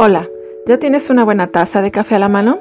Hola, 0.00 0.28
¿ya 0.64 0.78
tienes 0.78 1.10
una 1.10 1.24
buena 1.24 1.48
taza 1.48 1.82
de 1.82 1.90
café 1.90 2.14
a 2.14 2.18
la 2.20 2.28
mano? 2.28 2.60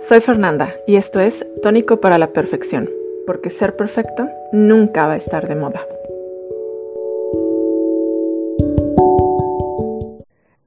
Soy 0.00 0.22
Fernanda 0.22 0.72
y 0.86 0.96
esto 0.96 1.20
es 1.20 1.44
Tónico 1.62 2.00
para 2.00 2.16
la 2.16 2.28
Perfección, 2.28 2.88
porque 3.26 3.50
ser 3.50 3.76
perfecto 3.76 4.30
nunca 4.50 5.06
va 5.06 5.12
a 5.12 5.16
estar 5.18 5.46
de 5.46 5.56
moda. 5.56 5.82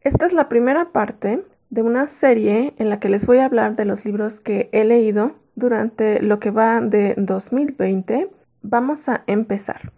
Esta 0.02 0.28
es 0.28 0.34
la 0.34 0.50
primera 0.50 0.90
parte 0.92 1.42
de 1.72 1.82
una 1.82 2.08
serie 2.08 2.76
en 2.78 2.90
la 2.90 3.00
que 3.00 3.10
les 3.10 3.26
voy 3.26 3.40
a 3.40 3.46
hablar 3.46 3.76
de 3.76 3.86
los 3.86 4.06
libros 4.06 4.40
que 4.40 4.70
he 4.72 4.84
leído 4.84 5.32
durante 5.56 6.22
lo 6.22 6.40
que 6.40 6.52
va 6.52 6.80
de 6.80 7.16
2020. 7.18 8.30
Vamos 8.62 9.10
a 9.10 9.24
empezar. 9.26 9.92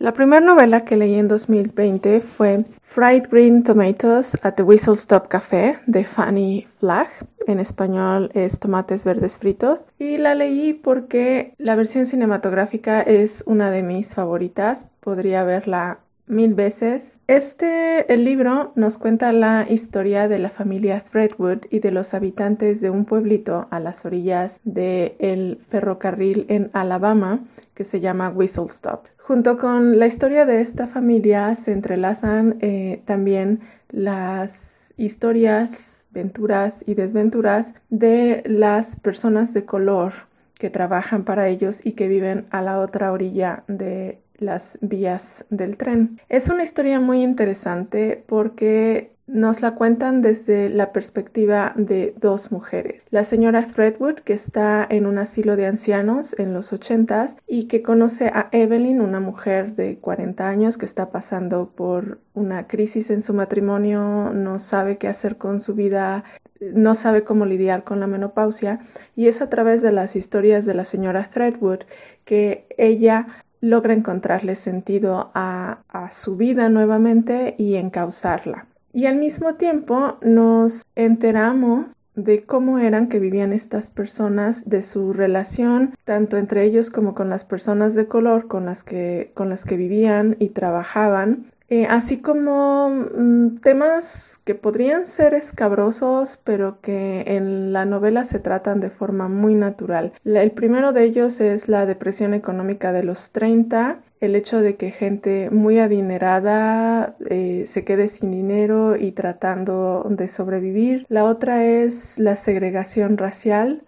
La 0.00 0.14
primera 0.14 0.40
novela 0.40 0.86
que 0.86 0.96
leí 0.96 1.16
en 1.16 1.28
2020 1.28 2.22
fue 2.22 2.64
Fried 2.84 3.24
Green 3.30 3.62
Tomatoes 3.62 4.34
at 4.42 4.54
the 4.54 4.62
Whistle 4.62 4.94
Stop 4.94 5.28
Café 5.28 5.78
de 5.86 6.04
Fanny 6.04 6.66
Flagg. 6.78 7.10
En 7.46 7.60
español 7.60 8.30
es 8.32 8.58
Tomates 8.58 9.04
Verdes 9.04 9.36
Fritos. 9.36 9.84
Y 9.98 10.16
la 10.16 10.34
leí 10.34 10.72
porque 10.72 11.52
la 11.58 11.74
versión 11.74 12.06
cinematográfica 12.06 13.02
es 13.02 13.44
una 13.46 13.70
de 13.70 13.82
mis 13.82 14.14
favoritas. 14.14 14.86
Podría 15.00 15.44
verla 15.44 15.98
mil 16.30 16.54
veces. 16.54 17.20
Este 17.26 18.12
el 18.12 18.24
libro 18.24 18.72
nos 18.76 18.98
cuenta 18.98 19.32
la 19.32 19.66
historia 19.68 20.28
de 20.28 20.38
la 20.38 20.50
familia 20.50 21.04
Threadwood 21.10 21.66
y 21.70 21.80
de 21.80 21.90
los 21.90 22.14
habitantes 22.14 22.80
de 22.80 22.90
un 22.90 23.04
pueblito 23.04 23.66
a 23.70 23.80
las 23.80 24.04
orillas 24.04 24.60
del 24.64 25.58
ferrocarril 25.68 26.46
en 26.48 26.70
Alabama 26.72 27.40
que 27.74 27.84
se 27.84 28.00
llama 28.00 28.30
Whistle 28.30 28.66
Stop. 28.66 29.06
Junto 29.18 29.58
con 29.58 29.98
la 29.98 30.06
historia 30.06 30.44
de 30.46 30.60
esta 30.60 30.86
familia 30.86 31.54
se 31.54 31.72
entrelazan 31.72 32.56
eh, 32.60 33.02
también 33.06 33.60
las 33.90 34.92
historias, 34.96 36.06
venturas 36.10 36.82
y 36.86 36.94
desventuras 36.94 37.72
de 37.88 38.42
las 38.46 38.96
personas 38.96 39.54
de 39.54 39.64
color 39.64 40.12
que 40.60 40.68
trabajan 40.68 41.24
para 41.24 41.48
ellos 41.48 41.80
y 41.84 41.92
que 41.92 42.06
viven 42.06 42.46
a 42.50 42.60
la 42.60 42.80
otra 42.80 43.12
orilla 43.12 43.64
de 43.66 44.18
las 44.40 44.78
vías 44.80 45.44
del 45.50 45.76
tren. 45.76 46.20
Es 46.28 46.48
una 46.48 46.64
historia 46.64 46.98
muy 46.98 47.22
interesante 47.22 48.22
porque 48.26 49.12
nos 49.30 49.60
la 49.60 49.76
cuentan 49.76 50.22
desde 50.22 50.68
la 50.68 50.92
perspectiva 50.92 51.72
de 51.76 52.14
dos 52.18 52.50
mujeres. 52.50 53.04
La 53.10 53.24
señora 53.24 53.68
Threadwood, 53.68 54.16
que 54.16 54.32
está 54.32 54.84
en 54.90 55.06
un 55.06 55.18
asilo 55.18 55.54
de 55.54 55.66
ancianos 55.66 56.34
en 56.38 56.52
los 56.52 56.72
ochentas 56.72 57.36
y 57.46 57.68
que 57.68 57.82
conoce 57.82 58.26
a 58.26 58.48
Evelyn, 58.50 59.00
una 59.00 59.20
mujer 59.20 59.76
de 59.76 59.98
40 59.98 60.48
años 60.48 60.76
que 60.76 60.86
está 60.86 61.10
pasando 61.10 61.70
por 61.70 62.18
una 62.34 62.66
crisis 62.66 63.10
en 63.10 63.22
su 63.22 63.32
matrimonio, 63.32 64.32
no 64.34 64.58
sabe 64.58 64.98
qué 64.98 65.06
hacer 65.06 65.36
con 65.36 65.60
su 65.60 65.74
vida, 65.74 66.24
no 66.60 66.96
sabe 66.96 67.22
cómo 67.22 67.46
lidiar 67.46 67.84
con 67.84 68.00
la 68.00 68.08
menopausia 68.08 68.80
y 69.14 69.28
es 69.28 69.40
a 69.40 69.48
través 69.48 69.80
de 69.80 69.92
las 69.92 70.16
historias 70.16 70.66
de 70.66 70.74
la 70.74 70.84
señora 70.84 71.30
Threadwood 71.32 71.80
que 72.24 72.66
ella 72.76 73.44
logra 73.60 73.92
encontrarle 73.92 74.56
sentido 74.56 75.30
a, 75.34 75.78
su 76.12 76.36
vida 76.36 76.68
nuevamente 76.68 77.54
y 77.58 77.76
encauzarla. 77.76 78.66
Y 78.92 79.06
al 79.06 79.16
mismo 79.16 79.54
tiempo 79.54 80.16
nos 80.22 80.84
enteramos 80.96 81.96
de 82.16 82.42
cómo 82.42 82.78
eran 82.78 83.08
que 83.08 83.20
vivían 83.20 83.52
estas 83.52 83.90
personas, 83.90 84.68
de 84.68 84.82
su 84.82 85.12
relación 85.12 85.94
tanto 86.04 86.36
entre 86.36 86.64
ellos 86.64 86.90
como 86.90 87.14
con 87.14 87.30
las 87.30 87.44
personas 87.44 87.94
de 87.94 88.06
color 88.06 88.48
con 88.48 88.66
las 88.66 88.82
que, 88.82 89.30
con 89.34 89.48
las 89.48 89.64
que 89.64 89.76
vivían 89.76 90.36
y 90.38 90.48
trabajaban, 90.48 91.52
eh, 91.70 91.86
así 91.86 92.20
como 92.20 92.90
mm, 92.90 93.60
temas 93.62 94.40
que 94.44 94.54
podrían 94.54 95.06
ser 95.06 95.34
escabrosos, 95.34 96.38
pero 96.44 96.80
que 96.80 97.22
en 97.26 97.72
la 97.72 97.84
novela 97.84 98.24
se 98.24 98.40
tratan 98.40 98.80
de 98.80 98.90
forma 98.90 99.28
muy 99.28 99.54
natural. 99.54 100.12
el 100.24 100.50
primero 100.50 100.92
de 100.92 101.04
ellos 101.04 101.40
es 101.40 101.68
la 101.68 101.86
depresión 101.86 102.34
económica 102.34 102.92
de 102.92 103.04
los 103.04 103.30
30 103.30 104.00
el 104.20 104.36
hecho 104.36 104.60
de 104.60 104.76
que 104.76 104.90
gente 104.90 105.48
muy 105.50 105.78
adinerada 105.78 107.16
eh, 107.28 107.64
se 107.68 107.84
quede 107.84 108.08
sin 108.08 108.30
dinero 108.30 108.96
y 108.96 109.12
tratando 109.12 110.06
de 110.10 110.28
sobrevivir. 110.28 111.06
La 111.08 111.24
otra 111.24 111.64
es 111.64 112.18
la 112.18 112.36
segregación 112.36 113.16
racial. 113.16 113.82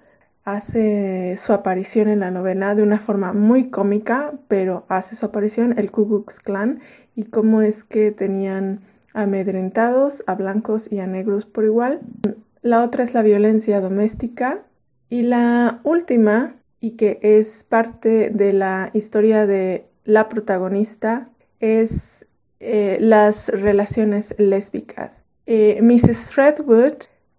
Hace 0.44 1.36
su 1.38 1.52
aparición 1.52 2.08
en 2.08 2.20
la 2.20 2.30
novela 2.30 2.74
de 2.74 2.82
una 2.82 2.98
forma 2.98 3.32
muy 3.32 3.68
cómica, 3.70 4.32
pero 4.48 4.84
hace 4.88 5.14
su 5.14 5.26
aparición 5.26 5.78
el 5.78 5.92
Ku 5.92 6.08
Klux 6.08 6.40
Klan 6.40 6.80
y 7.14 7.24
cómo 7.24 7.62
es 7.62 7.84
que 7.84 8.10
tenían 8.10 8.80
amedrentados 9.14 10.22
a 10.26 10.34
blancos 10.34 10.90
y 10.90 10.98
a 10.98 11.06
negros 11.06 11.46
por 11.46 11.64
igual. 11.64 12.00
La 12.62 12.82
otra 12.82 13.04
es 13.04 13.14
la 13.14 13.22
violencia 13.22 13.80
doméstica. 13.80 14.62
Y 15.10 15.22
la 15.22 15.80
última, 15.84 16.54
y 16.80 16.92
que 16.92 17.18
es 17.22 17.64
parte 17.64 18.30
de 18.30 18.52
la 18.52 18.90
historia 18.94 19.46
de 19.46 19.84
la 20.04 20.28
protagonista 20.28 21.28
es 21.60 22.26
eh, 22.60 22.96
las 23.00 23.48
relaciones 23.48 24.34
lésbicas. 24.38 25.22
Eh, 25.46 25.80
Mrs. 25.82 26.30
Threadwood 26.30 26.94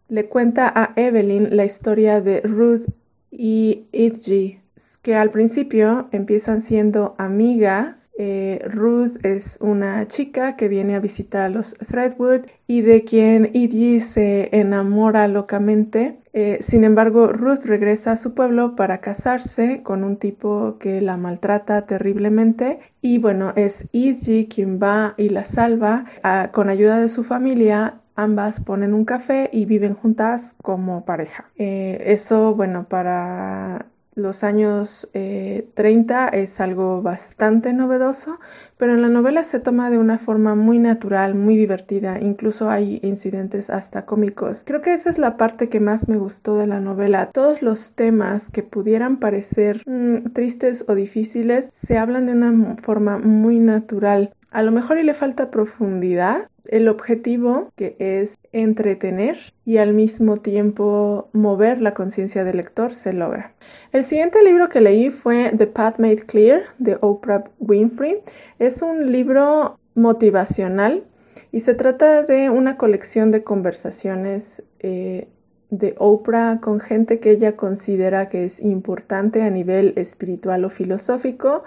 le 0.09 0.25
cuenta 0.27 0.71
a 0.75 0.93
Evelyn 0.95 1.55
la 1.55 1.65
historia 1.65 2.21
de 2.21 2.41
Ruth 2.41 2.85
y 3.31 3.85
Itchy, 3.91 4.59
que 5.01 5.15
al 5.15 5.31
principio 5.31 6.07
empiezan 6.11 6.61
siendo 6.61 7.15
amigas 7.17 8.02
eh, 8.17 8.61
Ruth 8.65 9.25
es 9.25 9.57
una 9.59 10.07
chica 10.07 10.55
que 10.55 10.67
viene 10.67 10.95
a 10.95 10.99
visitar 10.99 11.41
a 11.41 11.49
los 11.49 11.73
Threadwood 11.75 12.41
y 12.67 12.81
de 12.81 13.03
quien 13.03 13.45
Edie 13.53 14.01
se 14.01 14.49
enamora 14.51 15.27
locamente. 15.27 16.19
Eh, 16.33 16.59
sin 16.61 16.83
embargo, 16.83 17.27
Ruth 17.27 17.63
regresa 17.63 18.13
a 18.13 18.17
su 18.17 18.33
pueblo 18.33 18.75
para 18.75 18.99
casarse 18.99 19.81
con 19.83 20.03
un 20.03 20.17
tipo 20.17 20.77
que 20.79 21.01
la 21.01 21.17
maltrata 21.17 21.85
terriblemente 21.85 22.79
y 23.01 23.17
bueno, 23.17 23.53
es 23.55 23.87
Edie 23.93 24.47
quien 24.47 24.79
va 24.81 25.13
y 25.17 25.29
la 25.29 25.45
salva 25.45 26.05
ah, 26.23 26.49
con 26.51 26.69
ayuda 26.69 26.99
de 26.99 27.09
su 27.09 27.23
familia 27.23 27.99
ambas 28.15 28.59
ponen 28.59 28.93
un 28.93 29.05
café 29.05 29.49
y 29.51 29.65
viven 29.65 29.95
juntas 29.95 30.55
como 30.61 31.05
pareja. 31.05 31.45
Eh, 31.57 32.03
eso, 32.05 32.53
bueno, 32.55 32.85
para 32.87 33.87
los 34.15 34.43
años 34.43 35.09
30 35.11 36.27
eh, 36.27 36.43
es 36.43 36.59
algo 36.59 37.01
bastante 37.01 37.73
novedoso, 37.73 38.39
pero 38.77 38.93
en 38.93 39.01
la 39.01 39.07
novela 39.07 39.43
se 39.43 39.59
toma 39.59 39.89
de 39.89 39.97
una 39.97 40.19
forma 40.19 40.55
muy 40.55 40.79
natural, 40.79 41.35
muy 41.35 41.55
divertida, 41.55 42.19
incluso 42.19 42.69
hay 42.69 42.99
incidentes 43.03 43.69
hasta 43.69 44.05
cómicos. 44.05 44.63
Creo 44.65 44.81
que 44.81 44.93
esa 44.93 45.09
es 45.09 45.17
la 45.17 45.37
parte 45.37 45.69
que 45.69 45.79
más 45.79 46.07
me 46.07 46.17
gustó 46.17 46.57
de 46.57 46.67
la 46.67 46.79
novela. 46.79 47.29
Todos 47.31 47.61
los 47.61 47.93
temas 47.93 48.49
que 48.49 48.63
pudieran 48.63 49.17
parecer 49.17 49.83
mm, 49.85 50.31
tristes 50.33 50.85
o 50.87 50.95
difíciles 50.95 51.71
se 51.75 51.97
hablan 51.97 52.25
de 52.25 52.33
una 52.33 52.75
forma 52.81 53.17
muy 53.17 53.59
natural. 53.59 54.33
A 54.53 54.61
lo 54.61 54.71
mejor 54.71 55.03
le 55.03 55.15
falta 55.15 55.49
profundidad, 55.49 56.47
el 56.65 56.87
objetivo 56.87 57.71
que 57.75 57.95
es 57.97 58.37
entretener 58.51 59.35
y 59.65 59.77
al 59.77 59.95
mismo 59.95 60.37
tiempo 60.37 61.27
mover 61.33 61.81
la 61.81 61.95
conciencia 61.95 62.43
del 62.43 62.57
lector 62.57 62.93
se 62.93 63.13
logra. 63.13 63.55
El 63.93 64.05
siguiente 64.05 64.43
libro 64.43 64.69
que 64.69 64.79
leí 64.79 65.09
fue 65.09 65.51
The 65.57 65.65
Path 65.65 65.97
Made 65.97 66.27
Clear 66.27 66.61
de 66.77 66.99
Oprah 67.01 67.45
Winfrey. 67.57 68.17
Es 68.59 68.83
un 68.83 69.11
libro 69.11 69.79
motivacional 69.95 71.03
y 71.51 71.61
se 71.61 71.73
trata 71.73 72.21
de 72.21 72.51
una 72.51 72.77
colección 72.77 73.31
de 73.31 73.43
conversaciones 73.43 74.61
eh, 74.81 75.29
de 75.71 75.95
Oprah 75.97 76.59
con 76.61 76.79
gente 76.79 77.19
que 77.19 77.31
ella 77.31 77.55
considera 77.55 78.29
que 78.29 78.45
es 78.45 78.59
importante 78.59 79.41
a 79.41 79.49
nivel 79.49 79.93
espiritual 79.95 80.63
o 80.63 80.69
filosófico. 80.69 81.63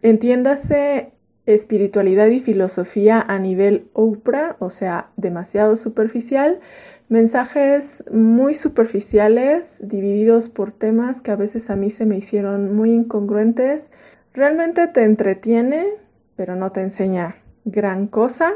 Entiéndase 0.00 1.12
espiritualidad 1.54 2.28
y 2.28 2.40
filosofía 2.40 3.20
a 3.20 3.38
nivel 3.38 3.88
Oprah, 3.92 4.56
o 4.58 4.70
sea, 4.70 5.10
demasiado 5.16 5.76
superficial, 5.76 6.60
mensajes 7.08 8.04
muy 8.10 8.54
superficiales, 8.54 9.78
divididos 9.86 10.48
por 10.48 10.72
temas 10.72 11.20
que 11.20 11.30
a 11.30 11.36
veces 11.36 11.70
a 11.70 11.76
mí 11.76 11.90
se 11.90 12.06
me 12.06 12.16
hicieron 12.16 12.74
muy 12.74 12.92
incongruentes. 12.92 13.90
Realmente 14.32 14.86
te 14.86 15.02
entretiene, 15.02 15.88
pero 16.36 16.54
no 16.56 16.70
te 16.72 16.82
enseña 16.82 17.36
gran 17.64 18.06
cosa. 18.06 18.52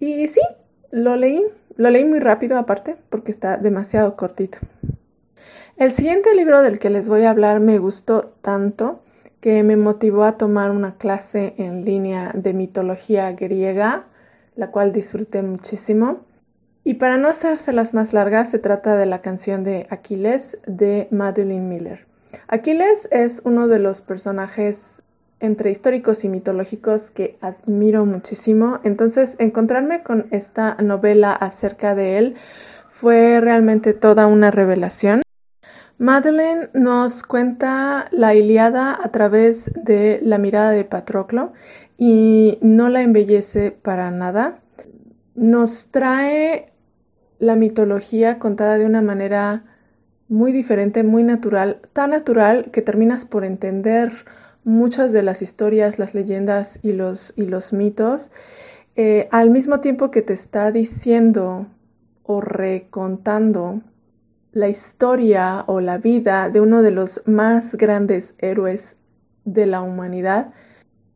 Y 0.00 0.28
sí, 0.28 0.40
lo 0.90 1.16
leí, 1.16 1.44
lo 1.76 1.90
leí 1.90 2.04
muy 2.04 2.18
rápido 2.18 2.58
aparte, 2.58 2.96
porque 3.08 3.30
está 3.30 3.56
demasiado 3.56 4.16
cortito. 4.16 4.58
El 5.76 5.92
siguiente 5.92 6.34
libro 6.34 6.60
del 6.62 6.78
que 6.78 6.90
les 6.90 7.08
voy 7.08 7.22
a 7.22 7.30
hablar 7.30 7.60
me 7.60 7.78
gustó 7.78 8.34
tanto 8.42 9.01
que 9.42 9.64
me 9.64 9.76
motivó 9.76 10.22
a 10.22 10.38
tomar 10.38 10.70
una 10.70 10.94
clase 10.94 11.54
en 11.58 11.84
línea 11.84 12.30
de 12.32 12.54
mitología 12.54 13.32
griega, 13.32 14.04
la 14.54 14.70
cual 14.70 14.92
disfruté 14.92 15.42
muchísimo. 15.42 16.20
Y 16.84 16.94
para 16.94 17.18
no 17.18 17.28
hacérselas 17.28 17.92
más 17.92 18.12
largas, 18.12 18.50
se 18.50 18.60
trata 18.60 18.94
de 18.94 19.04
la 19.04 19.20
canción 19.20 19.64
de 19.64 19.88
Aquiles 19.90 20.56
de 20.68 21.08
Madeline 21.10 21.68
Miller. 21.68 22.06
Aquiles 22.46 23.08
es 23.10 23.42
uno 23.44 23.66
de 23.66 23.80
los 23.80 24.00
personajes 24.00 25.02
entre 25.40 25.72
históricos 25.72 26.22
y 26.22 26.28
mitológicos 26.28 27.10
que 27.10 27.36
admiro 27.40 28.06
muchísimo. 28.06 28.78
Entonces, 28.84 29.34
encontrarme 29.40 30.04
con 30.04 30.26
esta 30.30 30.76
novela 30.76 31.32
acerca 31.32 31.96
de 31.96 32.18
él 32.18 32.36
fue 32.92 33.40
realmente 33.40 33.92
toda 33.92 34.28
una 34.28 34.52
revelación. 34.52 35.22
Madeleine 36.02 36.68
nos 36.72 37.22
cuenta 37.22 38.08
la 38.10 38.34
Iliada 38.34 38.98
a 39.00 39.12
través 39.12 39.70
de 39.84 40.18
la 40.20 40.36
mirada 40.36 40.72
de 40.72 40.82
Patroclo 40.82 41.52
y 41.96 42.58
no 42.60 42.88
la 42.88 43.02
embellece 43.02 43.70
para 43.70 44.10
nada. 44.10 44.58
Nos 45.36 45.92
trae 45.92 46.72
la 47.38 47.54
mitología 47.54 48.40
contada 48.40 48.78
de 48.78 48.84
una 48.84 49.00
manera 49.00 49.62
muy 50.28 50.50
diferente, 50.50 51.04
muy 51.04 51.22
natural, 51.22 51.82
tan 51.92 52.10
natural 52.10 52.72
que 52.72 52.82
terminas 52.82 53.24
por 53.24 53.44
entender 53.44 54.12
muchas 54.64 55.12
de 55.12 55.22
las 55.22 55.40
historias, 55.40 56.00
las 56.00 56.14
leyendas 56.14 56.80
y 56.82 56.94
los, 56.94 57.32
y 57.36 57.46
los 57.46 57.72
mitos, 57.72 58.32
eh, 58.96 59.28
al 59.30 59.50
mismo 59.50 59.78
tiempo 59.78 60.10
que 60.10 60.22
te 60.22 60.32
está 60.32 60.72
diciendo 60.72 61.68
o 62.24 62.40
recontando 62.40 63.82
la 64.52 64.68
historia 64.68 65.64
o 65.66 65.80
la 65.80 65.98
vida 65.98 66.50
de 66.50 66.60
uno 66.60 66.82
de 66.82 66.90
los 66.90 67.22
más 67.26 67.74
grandes 67.74 68.34
héroes 68.38 68.98
de 69.44 69.66
la 69.66 69.80
humanidad, 69.80 70.52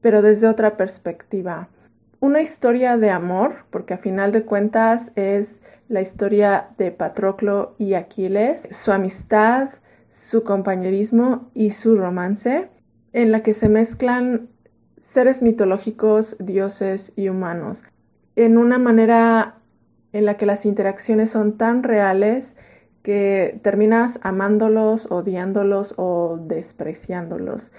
pero 0.00 0.22
desde 0.22 0.48
otra 0.48 0.76
perspectiva. 0.76 1.68
Una 2.20 2.40
historia 2.40 2.96
de 2.96 3.10
amor, 3.10 3.66
porque 3.70 3.94
a 3.94 3.98
final 3.98 4.32
de 4.32 4.44
cuentas 4.44 5.12
es 5.16 5.60
la 5.88 6.00
historia 6.00 6.68
de 6.78 6.90
Patroclo 6.90 7.74
y 7.78 7.94
Aquiles, 7.94 8.66
su 8.72 8.90
amistad, 8.90 9.68
su 10.12 10.42
compañerismo 10.42 11.50
y 11.54 11.72
su 11.72 11.96
romance, 11.96 12.68
en 13.12 13.32
la 13.32 13.42
que 13.42 13.52
se 13.52 13.68
mezclan 13.68 14.48
seres 15.00 15.42
mitológicos, 15.42 16.36
dioses 16.38 17.12
y 17.16 17.28
humanos, 17.28 17.84
en 18.34 18.56
una 18.56 18.78
manera 18.78 19.56
en 20.12 20.24
la 20.24 20.38
que 20.38 20.46
las 20.46 20.64
interacciones 20.64 21.30
son 21.30 21.58
tan 21.58 21.82
reales 21.82 22.56
que 23.06 23.60
terminas 23.62 24.18
amándolos, 24.22 25.06
odiándolos 25.12 25.94
o 25.96 26.40
despreciándolos. 26.42 27.72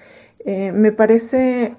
Eh, 0.45 0.71
me 0.71 0.93
parece 0.93 1.75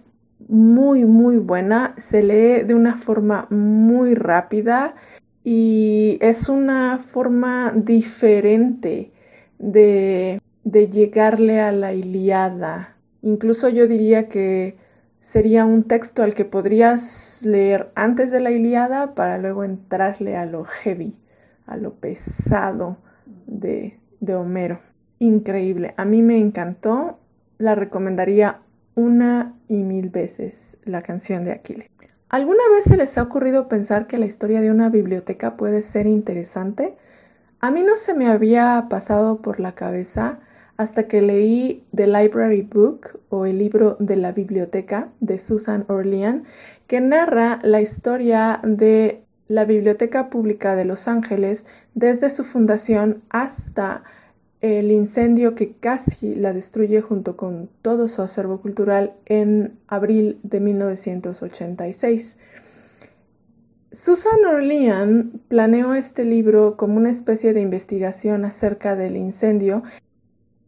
muy, 0.48 1.06
muy 1.06 1.38
buena, 1.38 1.94
se 1.96 2.22
lee 2.22 2.62
de 2.64 2.74
una 2.74 2.98
forma 2.98 3.46
muy 3.48 4.14
rápida 4.14 4.96
y 5.44 6.18
es 6.20 6.50
una 6.50 6.98
forma 7.10 7.72
diferente 7.74 9.12
de, 9.58 10.42
de 10.64 10.88
llegarle 10.88 11.58
a 11.58 11.72
la 11.72 11.94
Iliada. 11.94 12.96
Incluso 13.22 13.70
yo 13.70 13.88
diría 13.88 14.28
que 14.28 14.76
sería 15.22 15.64
un 15.64 15.84
texto 15.84 16.22
al 16.22 16.34
que 16.34 16.44
podrías 16.44 17.42
leer 17.46 17.92
antes 17.94 18.30
de 18.30 18.40
la 18.40 18.50
Iliada 18.50 19.14
para 19.14 19.38
luego 19.38 19.64
entrarle 19.64 20.36
a 20.36 20.44
lo 20.44 20.64
heavy, 20.64 21.16
a 21.66 21.78
lo 21.78 21.94
pesado 21.94 22.98
de, 23.46 23.98
Homero. 24.34 24.80
Increíble, 25.18 25.94
a 25.96 26.04
mí 26.04 26.22
me 26.22 26.38
encantó, 26.38 27.18
la 27.58 27.74
recomendaría 27.74 28.60
una 28.94 29.54
y 29.68 29.82
mil 29.82 30.10
veces 30.10 30.78
la 30.84 31.02
canción 31.02 31.44
de 31.44 31.52
Aquiles. 31.52 31.88
¿Alguna 32.28 32.62
vez 32.74 32.84
se 32.84 32.96
les 32.96 33.16
ha 33.16 33.22
ocurrido 33.22 33.68
pensar 33.68 34.06
que 34.06 34.18
la 34.18 34.26
historia 34.26 34.60
de 34.60 34.70
una 34.70 34.90
biblioteca 34.90 35.56
puede 35.56 35.82
ser 35.82 36.06
interesante? 36.06 36.94
A 37.60 37.70
mí 37.70 37.82
no 37.82 37.96
se 37.96 38.14
me 38.14 38.28
había 38.28 38.86
pasado 38.88 39.40
por 39.40 39.60
la 39.60 39.72
cabeza 39.72 40.40
hasta 40.76 41.08
que 41.08 41.20
leí 41.20 41.84
The 41.94 42.06
Library 42.06 42.62
Book 42.62 43.18
o 43.30 43.46
el 43.46 43.58
libro 43.58 43.96
de 43.98 44.16
la 44.16 44.32
biblioteca 44.32 45.08
de 45.20 45.38
Susan 45.40 45.84
Orlean, 45.88 46.44
que 46.86 47.00
narra 47.00 47.58
la 47.62 47.80
historia 47.80 48.60
de 48.62 49.24
la 49.48 49.64
Biblioteca 49.64 50.28
Pública 50.28 50.76
de 50.76 50.84
Los 50.84 51.08
Ángeles 51.08 51.64
desde 51.94 52.30
su 52.30 52.44
fundación 52.44 53.22
hasta 53.30 54.04
el 54.60 54.90
incendio 54.90 55.54
que 55.54 55.72
casi 55.72 56.34
la 56.34 56.52
destruye 56.52 57.00
junto 57.00 57.36
con 57.36 57.68
todo 57.82 58.08
su 58.08 58.22
acervo 58.22 58.60
cultural 58.60 59.12
en 59.26 59.78
abril 59.86 60.38
de 60.42 60.60
1986. 60.60 62.36
Susan 63.92 64.44
Orlean 64.44 65.40
planeó 65.48 65.94
este 65.94 66.24
libro 66.24 66.76
como 66.76 66.96
una 66.96 67.10
especie 67.10 67.54
de 67.54 67.60
investigación 67.60 68.44
acerca 68.44 68.96
del 68.96 69.16
incendio, 69.16 69.82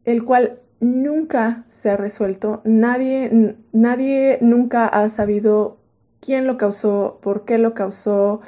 el 0.05 0.25
cual 0.25 0.59
nunca 0.81 1.65
se 1.69 1.91
ha 1.91 1.97
resuelto, 1.97 2.63
nadie, 2.65 3.57
nadie 3.73 4.39
nunca 4.41 4.87
ha 4.87 5.11
sabido 5.11 5.77
quién 6.21 6.47
lo 6.47 6.57
causó, 6.57 7.19
por 7.23 7.45
qué 7.45 7.59
lo 7.59 7.75
causó, 7.75 8.41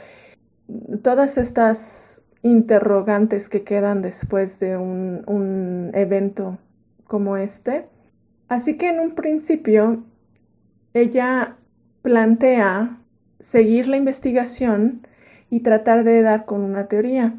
todas 1.02 1.36
estas 1.38 2.22
interrogantes 2.42 3.48
que 3.48 3.62
quedan 3.62 4.02
después 4.02 4.58
de 4.58 4.76
un, 4.76 5.90
evento 5.94 6.58
como 7.06 7.36
este. 7.36 7.86
Así 8.48 8.76
que 8.76 8.88
en 8.88 9.00
un 9.00 9.14
principio 9.14 10.02
ella 10.94 11.56
plantea 12.02 12.98
seguir 13.40 13.86
la 13.88 13.96
investigación 13.96 15.06
y 15.50 15.60
tratar 15.60 16.04
de 16.04 16.22
dar 16.22 16.44
con 16.44 16.62
una 16.62 16.86
teoría. 16.86 17.34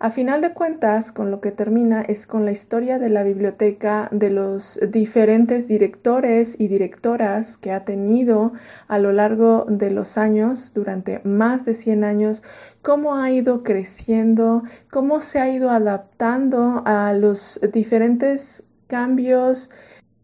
A 0.00 0.12
final 0.12 0.40
de 0.40 0.52
cuentas, 0.52 1.10
con 1.10 1.32
lo 1.32 1.40
que 1.40 1.50
termina 1.50 2.02
es 2.02 2.26
con 2.28 2.44
la 2.44 2.52
historia 2.52 3.00
de 3.00 3.08
la 3.08 3.24
biblioteca, 3.24 4.08
de 4.12 4.30
los 4.30 4.78
diferentes 4.90 5.66
directores 5.66 6.54
y 6.58 6.68
directoras 6.68 7.58
que 7.58 7.72
ha 7.72 7.84
tenido 7.84 8.52
a 8.86 8.98
lo 9.00 9.10
largo 9.10 9.66
de 9.68 9.90
los 9.90 10.16
años, 10.16 10.72
durante 10.72 11.20
más 11.24 11.64
de 11.64 11.74
100 11.74 12.04
años, 12.04 12.44
cómo 12.88 13.16
ha 13.16 13.30
ido 13.30 13.62
creciendo, 13.64 14.62
cómo 14.90 15.20
se 15.20 15.38
ha 15.38 15.50
ido 15.50 15.68
adaptando 15.68 16.80
a 16.86 17.12
los 17.12 17.60
diferentes 17.70 18.64
cambios 18.86 19.70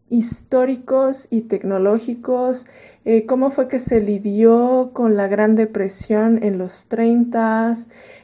históricos 0.09 1.27
y 1.29 1.41
tecnológicos, 1.41 2.65
eh, 3.05 3.27
cómo 3.27 3.51
fue 3.51 3.67
que 3.67 3.79
se 3.79 4.01
lidió 4.01 4.89
con 4.93 5.15
la 5.15 5.27
Gran 5.27 5.53
Depresión 5.53 6.43
en 6.43 6.57
los 6.57 6.87
30, 6.87 7.75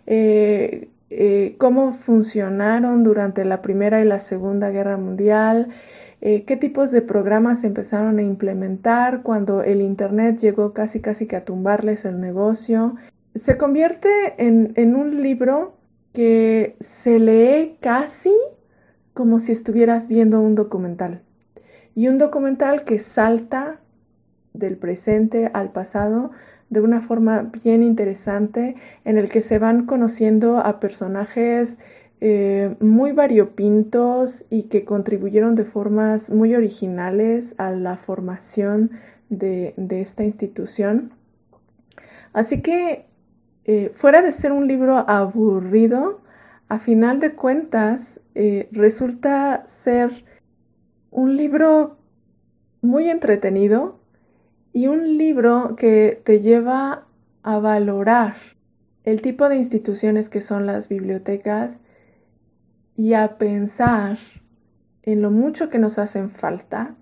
eh, 0.08 0.90
eh, 1.12 1.56
cómo 1.60 1.94
funcionaron 1.94 3.04
durante 3.04 3.46
la 3.46 3.62
Primera 3.62 4.02
y 4.02 4.06
la 4.06 4.20
Segunda 4.20 4.72
Guerra 4.72 4.98
Mundial, 4.98 5.68
qué 6.20 6.58
tipos 6.60 6.92
de 6.92 7.04
programas 7.04 7.62
se 7.62 7.68
empezaron 7.68 8.18
a 8.18 8.24
implementar 8.24 9.22
cuando 9.22 9.62
el 9.62 9.82
Internet 9.82 10.40
llegó 10.40 10.74
casi 10.74 11.00
casi 11.00 11.28
que 11.28 11.36
a 11.36 11.46
tumbarles 11.46 12.06
el 12.06 12.20
negocio, 12.22 12.96
se 13.36 13.58
convierte 13.58 14.10
en, 14.38 14.96
un 14.96 15.22
libro 15.22 15.74
que 16.14 16.76
se 16.82 17.20
lee 17.20 17.78
casi 17.80 18.34
como 19.14 19.40
si 19.40 19.52
estuvieras 19.52 20.08
viendo 20.08 20.42
un 20.42 20.56
documental. 20.56 21.22
Y 21.96 22.08
un 22.08 22.18
documental 22.18 22.84
que 22.84 23.00
salta 23.00 23.80
del 24.54 24.78
presente 24.78 25.50
al 25.54 25.72
pasado 25.72 26.32
de 26.70 26.82
una 26.82 27.02
forma 27.02 27.52
bien 27.64 27.84
interesante 27.84 28.76
en 29.04 29.18
el 29.18 29.30
que 29.30 29.42
se 29.42 29.60
van 29.60 29.86
conociendo 29.86 30.58
a 30.58 30.80
personajes 30.80 31.78
eh, 32.22 32.76
muy 32.80 33.12
variopintos 33.12 34.44
y 34.50 34.64
que 34.64 34.86
contribuyeron 34.86 35.56
de 35.56 35.66
formas 35.66 36.30
muy 36.30 36.56
originales 36.56 37.56
a 37.58 37.72
la 37.72 37.98
formación 37.98 38.92
de, 39.30 39.74
de 39.76 40.02
esta 40.02 40.24
institución. 40.24 41.12
Así 42.34 42.62
que 42.62 43.06
eh, 43.66 43.92
fuera 43.96 44.22
de 44.22 44.32
ser 44.32 44.52
un 44.52 44.68
libro 44.68 44.98
aburrido, 44.98 46.22
a 46.68 46.80
final 46.80 47.20
de 47.20 47.34
cuentas 47.34 48.22
eh, 48.34 48.70
resulta 48.72 49.66
ser 49.68 50.26
un 51.12 51.36
libro 51.36 51.98
muy 52.82 53.10
entretenido 53.10 54.00
y 54.74 54.88
un 54.88 55.18
libro 55.18 55.76
que 55.76 56.22
te 56.24 56.42
lleva 56.42 57.06
a 57.44 57.60
valorar 57.60 58.36
el 59.04 59.22
tipo 59.22 59.50
de 59.50 59.58
instituciones 59.58 60.30
que 60.30 60.42
son 60.42 60.66
las 60.66 60.88
bibliotecas 60.88 61.80
y 62.96 63.14
a 63.14 63.38
pensar 63.38 64.18
en 65.04 65.22
lo 65.22 65.32
mucho 65.32 65.70
que 65.70 65.80
nos 65.80 65.98
hacen 65.98 66.30
falta, 66.32 66.96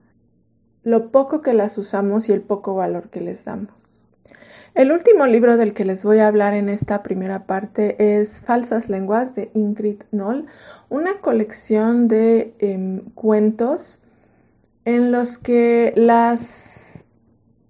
lo 0.84 1.12
poco 1.12 1.42
que 1.42 1.54
las 1.54 1.78
usamos 1.78 2.30
y 2.30 2.32
el 2.32 2.42
poco 2.42 2.74
valor 2.74 3.10
que 3.10 3.22
les 3.22 3.46
damos. 3.46 3.89
El 4.76 4.92
último 4.92 5.26
libro 5.26 5.58
del 5.58 5.74
que 5.74 5.84
les 5.84 6.04
voy 6.04 6.20
a 6.20 6.28
hablar 6.28 6.54
en 6.54 6.70
esta 6.70 7.02
primera 7.02 7.46
parte 7.46 8.20
es 8.20 8.40
Falsas 8.42 8.88
Lenguas 8.88 9.34
de 9.34 9.50
Ingrid 9.56 10.02
Noll, 10.12 10.46
una 10.90 11.16
colección 11.22 12.08
de 12.08 12.54
em, 12.60 13.02
cuentos 13.16 14.00
en 14.86 15.12
los 15.12 15.40
que 15.40 15.92
las, 15.96 17.06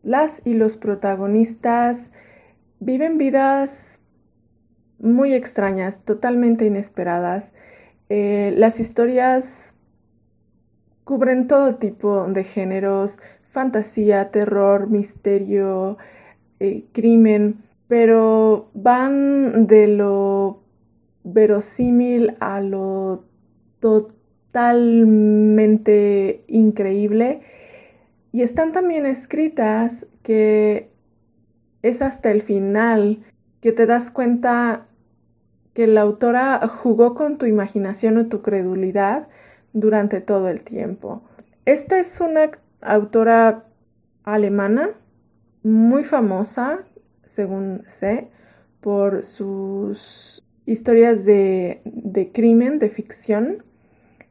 las 0.04 0.42
y 0.46 0.56
los 0.56 0.76
protagonistas 0.76 2.12
viven 2.82 3.18
vidas 3.18 4.02
muy 5.00 5.34
extrañas, 5.34 6.04
totalmente 6.04 6.66
inesperadas. 6.66 7.54
Eh, 8.10 8.54
las 8.58 8.80
historias 8.80 9.74
cubren 11.06 11.48
todo 11.48 11.76
tipo 11.76 12.26
de 12.28 12.44
géneros, 12.44 13.20
fantasía, 13.52 14.32
terror, 14.32 14.90
misterio, 14.90 15.98
eh, 16.60 16.84
crimen, 16.92 17.64
pero 17.88 18.70
van 18.74 19.68
de 19.68 19.88
lo 19.88 20.60
verosímil 21.24 22.36
a 22.40 22.62
lo 22.62 23.24
totalmente 23.80 26.44
increíble 26.48 27.42
y 28.32 28.44
están 28.44 28.74
también 28.74 29.06
escritas 29.06 30.08
que 30.24 30.90
es 31.82 32.02
hasta 32.02 32.32
el 32.32 32.42
final 32.42 33.20
que 33.62 33.72
te 33.72 33.86
das 33.86 34.12
cuenta 34.12 34.86
que 35.74 35.88
la 35.88 36.02
autora 36.02 36.68
jugó 36.68 37.16
con 37.16 37.38
tu 37.38 37.46
imaginación 37.46 38.18
o 38.18 38.28
tu 38.28 38.42
credulidad 38.42 39.28
durante 39.74 40.22
todo 40.22 40.50
el 40.50 40.62
tiempo. 40.62 41.22
Esta 41.66 42.00
es 42.00 42.20
una 42.20 42.52
autora 42.82 43.66
alemana 44.24 44.92
muy 45.64 46.04
famosa, 46.04 46.80
según 47.26 47.84
sé, 47.88 48.28
por 48.82 49.24
sus 49.24 50.44
historias 50.66 51.26
de, 51.26 51.82
crimen, 52.34 52.80
de 52.80 52.90
ficción. 52.90 53.64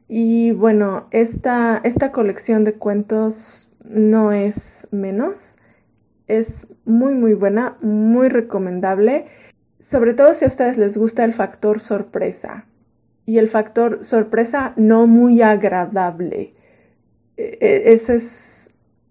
Y 0.07 0.51
bueno, 0.51 1.07
esta, 1.11 1.81
esta 1.83 2.11
colección 2.11 2.63
de 2.63 2.73
cuentos 2.73 3.69
no 3.83 4.31
es 4.31 4.87
menos. 4.91 5.57
Es 6.27 6.67
muy, 6.85 7.13
muy 7.13 7.33
buena, 7.33 7.77
muy 7.81 8.29
recomendable, 8.29 9.25
sobre 9.79 10.13
todo 10.13 10.35
si 10.35 10.45
a 10.45 10.47
ustedes 10.47 10.77
les 10.77 10.97
gusta 10.97 11.23
el 11.23 11.33
factor 11.33 11.81
sorpresa. 11.81 12.65
Y 13.25 13.37
el 13.37 13.49
factor 13.49 14.03
sorpresa 14.03 14.73
no 14.75 15.05
muy 15.05 15.41
agradable. 15.41 16.53
E, 17.37 17.57
e, 17.61 17.93
ese 17.93 18.15
es 18.15 18.58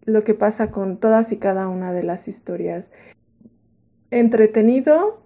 lo 0.08 0.24
que 0.24 0.34
pasa 0.34 0.70
con 0.70 0.96
todas 0.96 1.32
y 1.32 1.36
cada 1.36 1.68
una 1.68 1.92
de 1.92 2.02
las 2.02 2.28
historias. 2.28 2.90
Entretenido, 4.10 5.22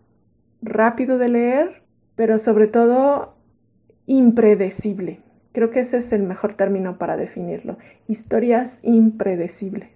rápido 0.60 1.18
de 1.18 1.28
leer, 1.28 1.82
pero 2.16 2.38
sobre 2.38 2.66
todo 2.66 3.34
impredecible. 4.06 5.20
Creo 5.52 5.70
que 5.70 5.80
ese 5.80 5.98
es 5.98 6.12
el 6.12 6.24
mejor 6.24 6.54
término 6.54 6.98
para 6.98 7.16
definirlo. 7.16 7.78
Historias 8.08 8.76
impredecibles. 8.82 9.90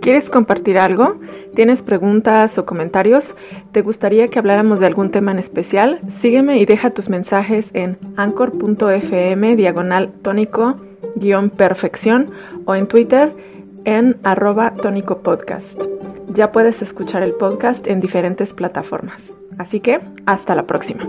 ¿Quieres 0.00 0.30
compartir 0.30 0.78
algo? 0.78 1.20
¿Tienes 1.54 1.82
preguntas 1.82 2.56
o 2.56 2.64
comentarios? 2.64 3.34
¿Te 3.72 3.82
gustaría 3.82 4.28
que 4.28 4.38
habláramos 4.38 4.80
de 4.80 4.86
algún 4.86 5.10
tema 5.10 5.32
en 5.32 5.38
especial? 5.38 6.00
Sígueme 6.20 6.58
y 6.58 6.64
deja 6.64 6.90
tus 6.90 7.08
mensajes 7.08 7.70
en 7.74 7.98
anchor.fm 8.16 9.56
diagonal 9.56 10.12
tónico 10.22 10.80
guion 11.16 11.50
perfección 11.50 12.30
o 12.64 12.74
en 12.74 12.86
Twitter 12.86 13.34
en 13.84 14.16
arroba 14.22 14.72
tónico 14.74 15.18
podcast. 15.18 15.78
Ya 16.28 16.52
puedes 16.52 16.80
escuchar 16.80 17.22
el 17.22 17.34
podcast 17.34 17.86
en 17.86 18.00
diferentes 18.00 18.52
plataformas. 18.54 19.20
Así 19.58 19.80
que, 19.80 20.00
hasta 20.24 20.54
la 20.54 20.66
próxima. 20.66 21.06